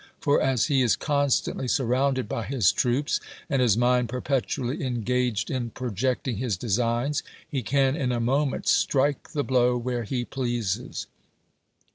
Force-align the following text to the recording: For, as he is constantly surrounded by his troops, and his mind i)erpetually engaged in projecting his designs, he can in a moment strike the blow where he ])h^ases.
For, 0.19 0.41
as 0.41 0.65
he 0.65 0.81
is 0.81 0.95
constantly 0.95 1.67
surrounded 1.67 2.27
by 2.27 2.45
his 2.45 2.71
troops, 2.71 3.19
and 3.51 3.61
his 3.61 3.77
mind 3.77 4.09
i)erpetually 4.09 4.81
engaged 4.83 5.51
in 5.51 5.69
projecting 5.69 6.37
his 6.37 6.57
designs, 6.57 7.21
he 7.47 7.61
can 7.61 7.95
in 7.95 8.11
a 8.11 8.19
moment 8.19 8.67
strike 8.67 9.29
the 9.33 9.43
blow 9.43 9.77
where 9.77 10.01
he 10.01 10.25
])h^ases. 10.25 11.05